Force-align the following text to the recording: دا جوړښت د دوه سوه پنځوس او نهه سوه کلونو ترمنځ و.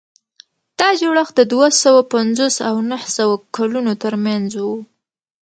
دا 0.79 0.89
جوړښت 0.99 1.33
د 1.37 1.41
دوه 1.51 1.67
سوه 1.83 2.01
پنځوس 2.13 2.55
او 2.69 2.75
نهه 2.89 3.09
سوه 3.17 3.35
کلونو 3.55 3.93
ترمنځ 4.03 4.49
و. 4.65 4.67